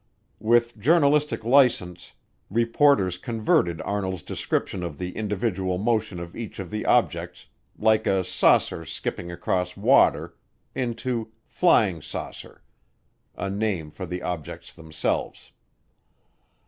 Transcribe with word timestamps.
With 0.39 0.79
journalistic 0.79 1.43
license, 1.43 2.13
reporters 2.49 3.19
converted 3.19 3.83
Arnold's 3.83 4.23
description 4.23 4.81
of 4.81 4.97
the 4.97 5.15
individual 5.15 5.77
motion 5.77 6.19
of 6.19 6.35
each 6.35 6.57
of 6.57 6.71
the 6.71 6.87
objects 6.87 7.45
like 7.77 8.07
"a 8.07 8.23
saucer 8.23 8.83
skipping 8.83 9.31
across 9.31 9.77
water" 9.77 10.35
into 10.73 11.31
"flying 11.45 12.01
saucer," 12.01 12.63
a 13.35 13.47
name 13.51 13.91
for 13.91 14.07
the 14.07 14.23
objects 14.23 14.73
themselves. 14.73 15.51